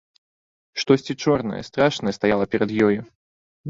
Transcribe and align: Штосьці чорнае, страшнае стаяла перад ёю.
Штосьці 0.85 1.17
чорнае, 1.25 1.61
страшнае 1.71 2.17
стаяла 2.21 2.45
перад 2.57 2.79
ёю. 2.91 3.01